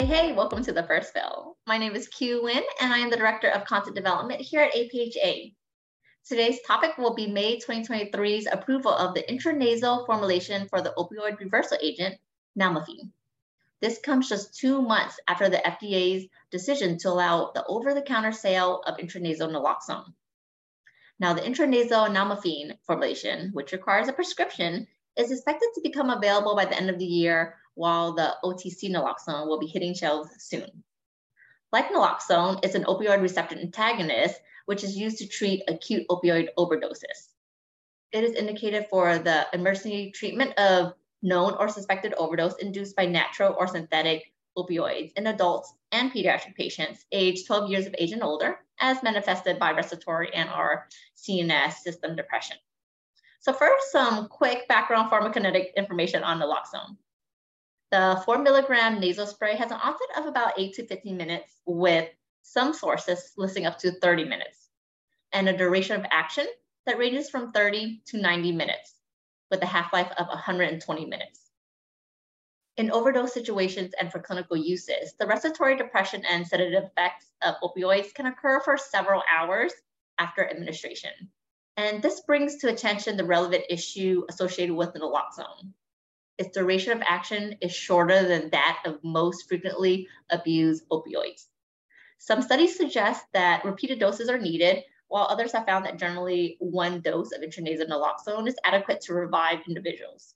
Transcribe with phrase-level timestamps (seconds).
[0.00, 1.58] Hey, hey, welcome to the first fill.
[1.66, 4.72] My name is Q Win, and I am the Director of Content Development here at
[4.72, 5.54] APHA.
[6.26, 11.76] Today's topic will be May 2023's approval of the intranasal formulation for the opioid reversal
[11.82, 12.14] agent,
[12.58, 13.10] nalmefene.
[13.82, 18.96] This comes just two months after the FDA's decision to allow the over-the-counter sale of
[18.96, 20.14] intranasal naloxone.
[21.18, 24.86] Now, the intranasal nalmefene formulation, which requires a prescription,
[25.18, 29.46] is expected to become available by the end of the year, while the OTC naloxone
[29.46, 30.68] will be hitting shelves soon.
[31.72, 37.30] Like naloxone, it's an opioid receptor antagonist, which is used to treat acute opioid overdoses.
[38.12, 43.56] It is indicated for the emergency treatment of known or suspected overdose induced by natural
[43.58, 48.58] or synthetic opioids in adults and pediatric patients aged 12 years of age and older,
[48.78, 52.58] as manifested by respiratory and or CNS system depression.
[53.40, 56.98] So first, some quick background pharmacokinetic information on naloxone.
[57.90, 62.08] The four milligram nasal spray has an onset of about eight to 15 minutes with
[62.42, 64.68] some sources listing up to 30 minutes
[65.32, 66.46] and a duration of action
[66.86, 68.94] that ranges from 30 to 90 minutes
[69.50, 71.50] with a half-life of 120 minutes.
[72.76, 78.14] In overdose situations and for clinical uses, the respiratory depression and sedative effects of opioids
[78.14, 79.72] can occur for several hours
[80.18, 81.10] after administration.
[81.76, 85.72] And this brings to attention the relevant issue associated with naloxone.
[86.40, 91.46] Its duration of action is shorter than that of most frequently abused opioids.
[92.18, 97.00] Some studies suggest that repeated doses are needed, while others have found that generally one
[97.00, 100.34] dose of intranasal naloxone is adequate to revive individuals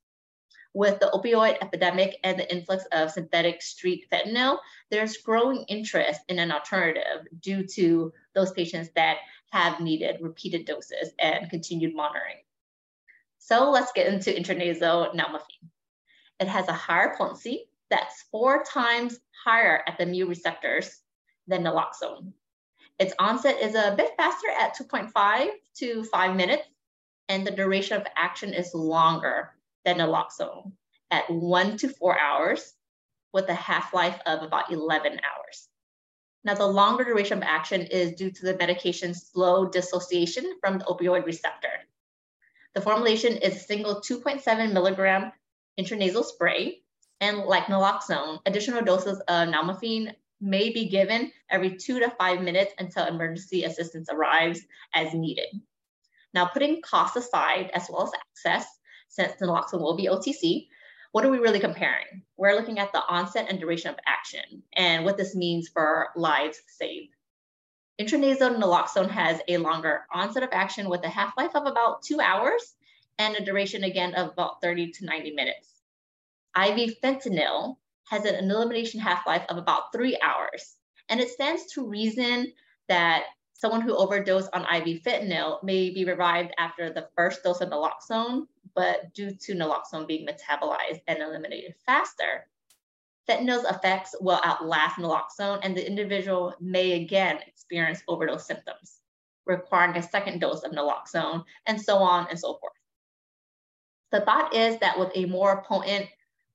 [0.75, 4.59] with the opioid epidemic and the influx of synthetic street fentanyl,
[4.91, 9.19] there's growing interest in an alternative due to those patients that
[9.53, 12.43] have needed repeated doses and continued monitoring.
[13.39, 15.71] So let's get into intranasal nalmefene.
[16.41, 21.01] It has a higher potency that's four times higher at the mu receptors
[21.47, 22.33] than naloxone.
[22.99, 25.49] Its onset is a bit faster at 2.5
[25.79, 26.65] to 5 minutes,
[27.29, 29.51] and the duration of action is longer
[29.85, 30.73] than naloxone
[31.11, 32.75] at one to four hours
[33.33, 35.69] with a half-life of about 11 hours.
[36.45, 40.85] Now, the longer duration of action is due to the medication's slow dissociation from the
[40.85, 41.73] opioid receptor.
[42.75, 45.33] The formulation is a single 2.7 milligram
[45.79, 46.83] intranasal spray,
[47.21, 52.75] and like naloxone, additional doses of nalmefene may be given every two to five minutes
[52.79, 54.61] until emergency assistance arrives
[54.95, 55.49] as needed.
[56.35, 58.67] Now, putting cost aside, as well as access,
[59.09, 60.67] since naloxone will be OTC,
[61.13, 62.23] what are we really comparing?
[62.37, 66.61] We're looking at the onset and duration of action and what this means for lives
[66.67, 67.15] saved.
[68.01, 72.75] Intranasal naloxone has a longer onset of action with a half-life of about two hours
[73.19, 75.83] and a duration again of about 30 to 90 minutes.
[76.57, 77.77] IV fentanyl
[78.09, 80.77] has an elimination half-life of about three hours.
[81.09, 82.53] And it stands to reason
[82.89, 83.25] that
[83.55, 88.47] someone who overdosed on IV fentanyl may be revived after the first dose of naloxone,
[88.75, 92.47] but due to naloxone being metabolized and eliminated faster,
[93.29, 99.01] fentanyl's effects will outlast naloxone and the individual may again experience overdose symptoms,
[99.47, 102.75] requiring a second dose of naloxone, and so on and so forth.
[104.15, 106.07] The thought is that with a more potent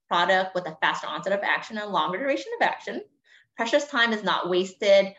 [0.08, 3.02] product with a faster onset of action and longer duration of action,
[3.54, 5.14] precious time is not wasted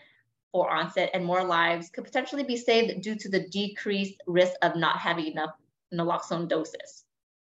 [0.51, 4.75] for onset and more lives could potentially be saved due to the decreased risk of
[4.75, 5.51] not having enough
[5.93, 7.03] naloxone doses.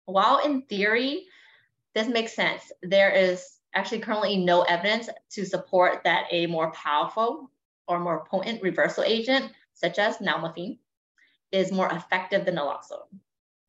[0.07, 1.25] While in theory,
[1.95, 7.49] this makes sense, there is actually currently no evidence to support that a more powerful
[7.87, 10.79] or more potent reversal agent, such as nalmefene,
[11.53, 13.07] is more effective than naloxone.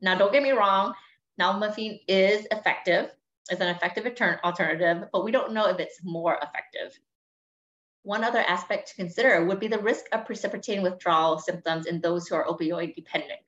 [0.01, 0.93] Now, don't get me wrong,
[1.39, 3.11] nalmefene is effective,
[3.49, 4.05] it's an effective
[4.43, 6.97] alternative, but we don't know if it's more effective.
[8.03, 12.27] One other aspect to consider would be the risk of precipitating withdrawal symptoms in those
[12.27, 13.39] who are opioid dependent.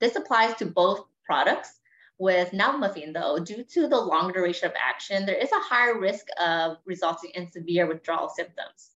[0.00, 1.80] This applies to both products.
[2.18, 6.26] With nalmefene though, due to the long duration of action, there is a higher risk
[6.40, 8.93] of resulting in severe withdrawal symptoms.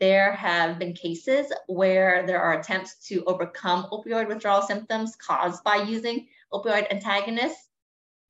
[0.00, 5.76] There have been cases where there are attempts to overcome opioid withdrawal symptoms caused by
[5.76, 7.68] using opioid antagonists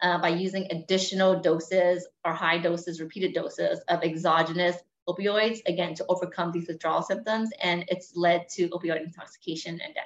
[0.03, 4.77] uh, by using additional doses or high doses, repeated doses of exogenous
[5.09, 7.51] opioids, again, to overcome these withdrawal symptoms.
[7.63, 10.05] And it's led to opioid intoxication and death.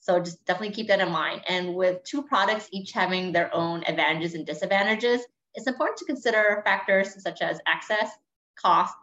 [0.00, 1.42] So just definitely keep that in mind.
[1.48, 5.22] And with two products each having their own advantages and disadvantages,
[5.54, 8.10] it's important to consider factors such as access,
[8.54, 8.94] cost,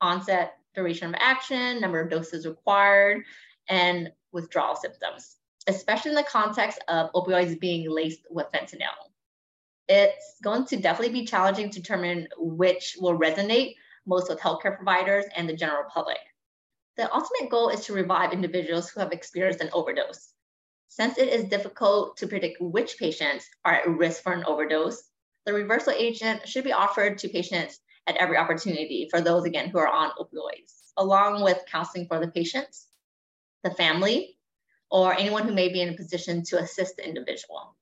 [0.00, 3.24] onset, duration of action, number of doses required,
[3.68, 5.36] and withdrawal symptoms,
[5.66, 9.10] especially in the context of opioids being laced with fentanyl.
[9.88, 13.74] it's going to definitely be challenging to determine which will resonate
[14.06, 16.18] most with healthcare providers and the general public.
[16.96, 20.32] The ultimate goal is to revive individuals who have experienced an overdose.
[20.88, 25.02] Since it is difficult to predict which patients are at risk for an overdose,
[25.46, 29.78] the reversal agent should be offered to patients at every opportunity for those, again, who
[29.78, 32.86] are on opioids, along with counseling for the patients,
[33.62, 34.36] the family,
[34.90, 37.76] or anyone who may be in a position to assist the individual.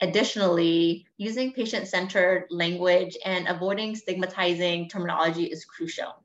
[0.00, 6.22] Additionally, using patient-centered language and avoiding stigmatizing terminology is crucial.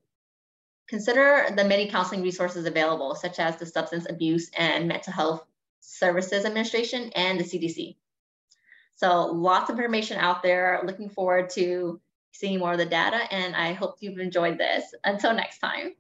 [0.90, 5.46] Consider the many counseling resources available, such as the Substance Abuse and Mental Health
[5.80, 7.96] Services Administration and the CDC.
[8.98, 10.82] So lots of information out there.
[10.86, 12.02] Looking forward to
[12.32, 14.94] seeing more of the data, and I hope you've enjoyed this.
[15.04, 15.96] Until next time.